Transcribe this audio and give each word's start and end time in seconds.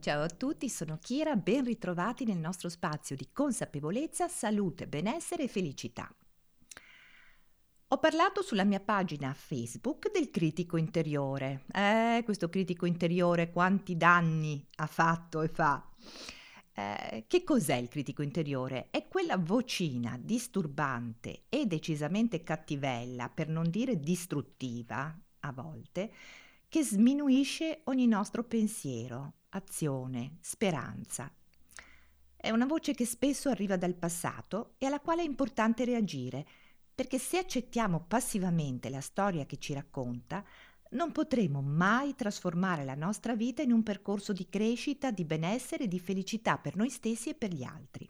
Ciao 0.00 0.22
a 0.22 0.28
tutti, 0.28 0.70
sono 0.70 0.96
Kira, 0.98 1.36
ben 1.36 1.62
ritrovati 1.62 2.24
nel 2.24 2.38
nostro 2.38 2.70
spazio 2.70 3.14
di 3.14 3.28
consapevolezza, 3.34 4.28
salute, 4.28 4.86
benessere 4.86 5.42
e 5.42 5.48
felicità. 5.48 6.10
Ho 7.88 7.98
parlato 7.98 8.40
sulla 8.40 8.64
mia 8.64 8.80
pagina 8.80 9.34
Facebook 9.34 10.10
del 10.10 10.30
critico 10.30 10.78
interiore. 10.78 11.66
Eh, 11.70 12.22
questo 12.24 12.48
critico 12.48 12.86
interiore 12.86 13.50
quanti 13.50 13.98
danni 13.98 14.66
ha 14.76 14.86
fatto 14.86 15.42
e 15.42 15.48
fa. 15.48 15.86
Eh, 16.72 17.24
che 17.26 17.44
cos'è 17.44 17.74
il 17.74 17.88
critico 17.88 18.22
interiore? 18.22 18.88
È 18.90 19.06
quella 19.06 19.36
vocina 19.36 20.18
disturbante 20.18 21.42
e 21.50 21.66
decisamente 21.66 22.42
cattivella, 22.42 23.28
per 23.28 23.48
non 23.48 23.68
dire 23.68 24.00
distruttiva, 24.00 25.14
a 25.40 25.52
volte, 25.52 26.10
che 26.70 26.84
sminuisce 26.84 27.80
ogni 27.86 28.06
nostro 28.06 28.44
pensiero, 28.44 29.32
azione, 29.48 30.36
speranza. 30.40 31.28
È 32.36 32.48
una 32.50 32.64
voce 32.64 32.94
che 32.94 33.04
spesso 33.04 33.48
arriva 33.48 33.76
dal 33.76 33.96
passato 33.96 34.74
e 34.78 34.86
alla 34.86 35.00
quale 35.00 35.22
è 35.22 35.24
importante 35.24 35.84
reagire, 35.84 36.46
perché 36.94 37.18
se 37.18 37.38
accettiamo 37.38 38.04
passivamente 38.06 38.88
la 38.88 39.00
storia 39.00 39.46
che 39.46 39.58
ci 39.58 39.72
racconta, 39.72 40.44
non 40.90 41.10
potremo 41.10 41.60
mai 41.60 42.14
trasformare 42.14 42.84
la 42.84 42.94
nostra 42.94 43.34
vita 43.34 43.62
in 43.62 43.72
un 43.72 43.82
percorso 43.82 44.32
di 44.32 44.48
crescita, 44.48 45.10
di 45.10 45.24
benessere 45.24 45.84
e 45.84 45.88
di 45.88 45.98
felicità 45.98 46.56
per 46.56 46.76
noi 46.76 46.88
stessi 46.88 47.30
e 47.30 47.34
per 47.34 47.52
gli 47.52 47.64
altri. 47.64 48.08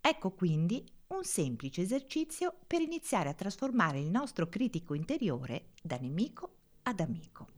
Ecco 0.00 0.32
quindi 0.32 0.84
un 1.08 1.22
semplice 1.22 1.82
esercizio 1.82 2.52
per 2.66 2.80
iniziare 2.80 3.28
a 3.28 3.34
trasformare 3.34 4.00
il 4.00 4.10
nostro 4.10 4.48
critico 4.48 4.94
interiore 4.94 5.66
da 5.80 5.96
nemico 6.00 6.54
ad 6.82 6.98
amico. 6.98 7.54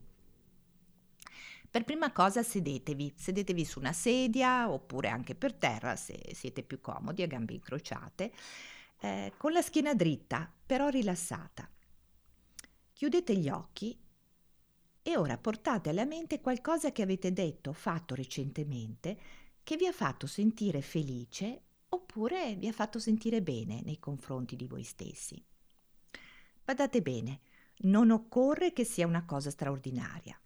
Per 1.70 1.84
prima 1.84 2.12
cosa 2.12 2.42
sedetevi, 2.42 3.12
sedetevi 3.14 3.64
su 3.64 3.78
una 3.78 3.92
sedia 3.92 4.70
oppure 4.70 5.08
anche 5.08 5.34
per 5.34 5.52
terra 5.52 5.96
se 5.96 6.30
siete 6.32 6.62
più 6.62 6.80
comodi 6.80 7.22
a 7.22 7.26
gambe 7.26 7.52
incrociate, 7.52 8.32
eh, 9.00 9.32
con 9.36 9.52
la 9.52 9.60
schiena 9.60 9.94
dritta 9.94 10.50
però 10.66 10.88
rilassata. 10.88 11.68
Chiudete 12.92 13.36
gli 13.36 13.48
occhi 13.48 13.96
e 15.02 15.16
ora 15.16 15.36
portate 15.36 15.90
alla 15.90 16.04
mente 16.04 16.40
qualcosa 16.40 16.90
che 16.90 17.02
avete 17.02 17.32
detto 17.32 17.70
o 17.70 17.74
fatto 17.74 18.14
recentemente 18.14 19.18
che 19.62 19.76
vi 19.76 19.86
ha 19.86 19.92
fatto 19.92 20.26
sentire 20.26 20.80
felice 20.80 21.62
oppure 21.90 22.56
vi 22.56 22.68
ha 22.68 22.72
fatto 22.72 22.98
sentire 22.98 23.42
bene 23.42 23.82
nei 23.82 23.98
confronti 23.98 24.56
di 24.56 24.66
voi 24.66 24.82
stessi. 24.82 25.42
Badate 26.64 27.02
bene, 27.02 27.40
non 27.80 28.10
occorre 28.10 28.72
che 28.72 28.84
sia 28.84 29.06
una 29.06 29.24
cosa 29.24 29.50
straordinaria. 29.50 30.38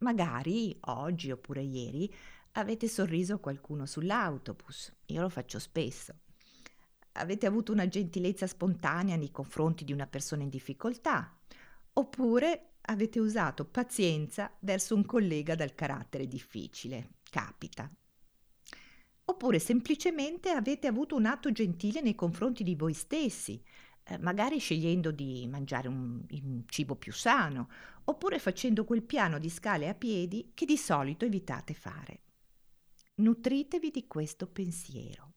Magari 0.00 0.76
oggi 0.82 1.32
oppure 1.32 1.60
ieri 1.60 2.12
avete 2.52 2.86
sorriso 2.86 3.34
a 3.34 3.38
qualcuno 3.38 3.84
sull'autobus, 3.84 4.92
io 5.06 5.22
lo 5.22 5.28
faccio 5.28 5.58
spesso. 5.58 6.14
Avete 7.12 7.46
avuto 7.46 7.72
una 7.72 7.88
gentilezza 7.88 8.46
spontanea 8.46 9.16
nei 9.16 9.32
confronti 9.32 9.84
di 9.84 9.92
una 9.92 10.06
persona 10.06 10.44
in 10.44 10.50
difficoltà, 10.50 11.36
oppure 11.94 12.74
avete 12.82 13.18
usato 13.18 13.64
pazienza 13.64 14.54
verso 14.60 14.94
un 14.94 15.04
collega 15.04 15.56
dal 15.56 15.74
carattere 15.74 16.28
difficile. 16.28 17.14
Capita. 17.28 17.90
Oppure 19.24 19.58
semplicemente 19.58 20.50
avete 20.50 20.86
avuto 20.86 21.16
un 21.16 21.26
atto 21.26 21.50
gentile 21.50 22.00
nei 22.00 22.14
confronti 22.14 22.62
di 22.62 22.76
voi 22.76 22.94
stessi, 22.94 23.60
eh, 24.08 24.18
magari 24.18 24.58
scegliendo 24.58 25.10
di 25.10 25.46
mangiare 25.46 25.86
un, 25.86 26.24
un 26.30 26.62
cibo 26.66 26.96
più 26.96 27.12
sano, 27.12 27.68
oppure 28.04 28.38
facendo 28.38 28.84
quel 28.84 29.02
piano 29.02 29.38
di 29.38 29.50
scale 29.50 29.88
a 29.88 29.94
piedi 29.94 30.52
che 30.54 30.64
di 30.64 30.78
solito 30.78 31.26
evitate 31.26 31.74
fare. 31.74 32.20
Nutritevi 33.16 33.90
di 33.90 34.06
questo 34.06 34.46
pensiero. 34.46 35.32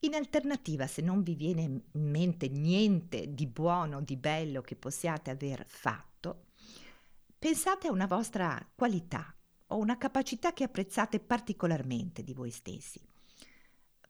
In 0.00 0.14
alternativa, 0.14 0.86
se 0.86 1.02
non 1.02 1.22
vi 1.22 1.34
viene 1.34 1.62
in 1.62 1.82
mente 1.92 2.48
niente 2.48 3.32
di 3.32 3.46
buono, 3.46 4.02
di 4.02 4.16
bello 4.16 4.60
che 4.60 4.76
possiate 4.76 5.30
aver 5.30 5.64
fatto, 5.66 6.48
pensate 7.36 7.88
a 7.88 7.92
una 7.92 8.06
vostra 8.06 8.64
qualità 8.74 9.34
o 9.68 9.78
una 9.78 9.96
capacità 9.96 10.52
che 10.52 10.64
apprezzate 10.64 11.20
particolarmente 11.20 12.22
di 12.22 12.34
voi 12.34 12.50
stessi. 12.50 13.00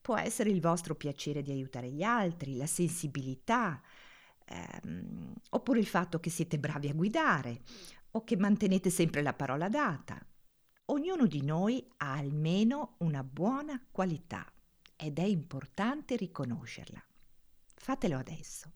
Può 0.05 0.19
essere 0.19 0.51
il 0.51 0.61
vostro 0.61 0.95
piacere 0.95 1.41
di 1.41 1.51
aiutare 1.51 1.91
gli 1.91 2.03
altri, 2.03 2.59
la 2.59 2.67
sensibilità, 2.67 3.81
ehm, 4.45 5.33
oppure 5.49 5.79
il 5.79 5.87
fatto 5.87 6.21
che 6.21 6.29
siete 6.29 6.59
bravi 6.59 6.91
a 6.91 6.93
guidare 6.93 7.63
o 8.11 8.23
che 8.23 8.37
mantenete 8.37 8.91
sempre 8.91 9.23
la 9.23 9.33
parola 9.33 9.71
data. 9.71 10.23
Ognuno 10.89 11.27
di 11.27 11.43
noi 11.43 11.91
ha 11.97 12.13
almeno 12.13 12.97
una 12.99 13.25
buona 13.25 13.83
qualità 13.91 14.45
ed 14.95 15.19
è 15.19 15.23
importante 15.23 16.17
riconoscerla. 16.17 17.03
Fatelo 17.75 18.19
adesso. 18.19 18.73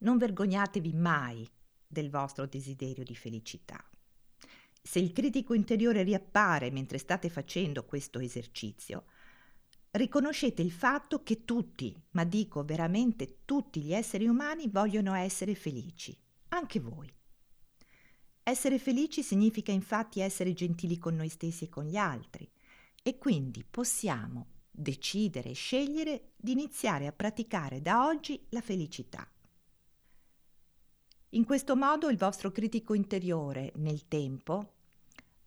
Non 0.00 0.18
vergognatevi 0.18 0.92
mai 0.92 1.50
del 1.86 2.10
vostro 2.10 2.44
desiderio 2.44 3.04
di 3.04 3.16
felicità. 3.16 3.82
Se 4.82 4.98
il 4.98 5.12
critico 5.12 5.54
interiore 5.54 6.02
riappare 6.02 6.70
mentre 6.70 6.98
state 6.98 7.30
facendo 7.30 7.86
questo 7.86 8.18
esercizio, 8.18 9.06
riconoscete 9.92 10.62
il 10.62 10.70
fatto 10.70 11.22
che 11.22 11.44
tutti, 11.44 12.00
ma 12.10 12.24
dico 12.24 12.64
veramente 12.64 13.40
tutti 13.44 13.82
gli 13.82 13.92
esseri 13.92 14.26
umani 14.26 14.68
vogliono 14.68 15.14
essere 15.14 15.54
felici, 15.54 16.16
anche 16.48 16.80
voi. 16.80 17.12
Essere 18.42 18.78
felici 18.78 19.22
significa 19.22 19.72
infatti 19.72 20.20
essere 20.20 20.52
gentili 20.52 20.98
con 20.98 21.14
noi 21.14 21.28
stessi 21.28 21.64
e 21.64 21.68
con 21.68 21.84
gli 21.84 21.96
altri 21.96 22.50
e 23.02 23.18
quindi 23.18 23.64
possiamo 23.68 24.46
decidere 24.70 25.50
e 25.50 25.54
scegliere 25.54 26.32
di 26.36 26.52
iniziare 26.52 27.06
a 27.06 27.12
praticare 27.12 27.80
da 27.80 28.06
oggi 28.06 28.46
la 28.50 28.60
felicità. 28.60 29.28
In 31.30 31.44
questo 31.44 31.76
modo 31.76 32.08
il 32.08 32.16
vostro 32.16 32.50
critico 32.50 32.94
interiore 32.94 33.72
nel 33.76 34.08
tempo 34.08 34.72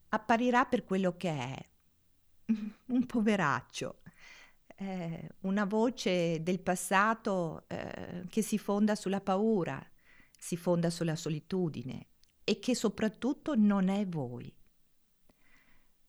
apparirà 0.09 0.65
per 0.65 0.83
quello 0.83 1.17
che 1.17 1.29
è, 1.29 1.65
un 2.87 3.05
poveraccio, 3.05 4.02
eh, 4.83 5.29
una 5.41 5.65
voce 5.65 6.43
del 6.43 6.59
passato 6.59 7.63
eh, 7.67 8.25
che 8.29 8.41
si 8.41 8.57
fonda 8.57 8.95
sulla 8.95 9.21
paura, 9.21 9.81
si 10.37 10.57
fonda 10.57 10.89
sulla 10.89 11.15
solitudine 11.15 12.07
e 12.43 12.59
che 12.59 12.75
soprattutto 12.75 13.55
non 13.55 13.87
è 13.87 14.05
voi. 14.05 14.53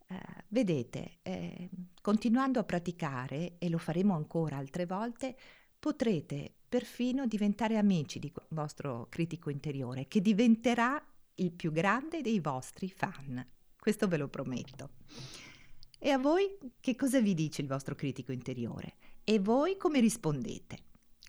Eh, 0.08 0.44
vedete, 0.48 1.18
eh, 1.22 1.70
continuando 2.00 2.58
a 2.58 2.64
praticare, 2.64 3.56
e 3.58 3.68
lo 3.68 3.78
faremo 3.78 4.14
ancora 4.14 4.56
altre 4.56 4.86
volte, 4.86 5.36
potrete 5.78 6.52
perfino 6.68 7.26
diventare 7.26 7.76
amici 7.76 8.18
di 8.18 8.32
vostro 8.48 9.06
critico 9.08 9.50
interiore, 9.50 10.08
che 10.08 10.20
diventerà 10.20 11.00
il 11.36 11.52
più 11.52 11.70
grande 11.70 12.20
dei 12.20 12.40
vostri 12.40 12.90
fan. 12.90 13.44
Questo 13.78 14.08
ve 14.08 14.16
lo 14.16 14.28
prometto. 14.28 14.90
E 16.06 16.10
a 16.10 16.18
voi 16.18 16.54
che 16.80 16.96
cosa 16.96 17.18
vi 17.18 17.32
dice 17.32 17.62
il 17.62 17.66
vostro 17.66 17.94
critico 17.94 18.30
interiore? 18.30 18.96
E 19.24 19.38
voi 19.38 19.78
come 19.78 20.00
rispondete? 20.00 20.76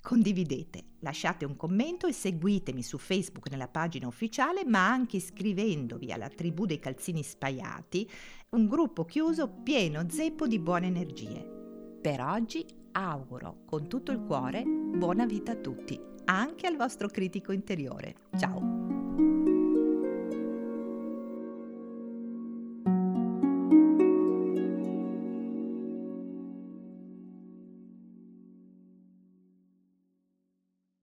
Condividete, 0.02 0.96
lasciate 1.00 1.46
un 1.46 1.56
commento 1.56 2.08
e 2.08 2.12
seguitemi 2.12 2.84
su 2.84 2.98
Facebook 2.98 3.50
nella 3.50 3.70
pagina 3.70 4.08
ufficiale, 4.08 4.66
ma 4.66 4.86
anche 4.86 5.16
iscrivendovi 5.16 6.12
alla 6.12 6.28
tribù 6.28 6.66
dei 6.66 6.80
calzini 6.80 7.24
spaiati, 7.24 8.12
un 8.50 8.68
gruppo 8.68 9.06
chiuso 9.06 9.48
pieno 9.48 10.10
zeppo 10.10 10.46
di 10.46 10.60
buone 10.60 10.88
energie. 10.88 11.98
Per 12.02 12.20
oggi 12.20 12.66
auguro 12.92 13.62
con 13.66 13.88
tutto 13.88 14.12
il 14.12 14.20
cuore 14.26 14.64
buona 14.66 15.26
vita 15.26 15.54
a 15.54 15.56
tutti, 15.56 15.98
anche 16.26 16.68
al 16.68 16.76
vostro 16.76 17.08
critico 17.08 17.54
interiore. 17.54 18.14
Ciao! 18.38 18.75